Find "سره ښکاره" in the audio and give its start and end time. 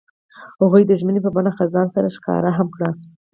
1.95-2.51